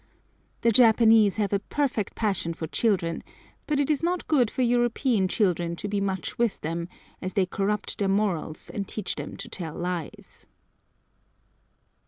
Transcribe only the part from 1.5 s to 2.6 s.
a perfect passion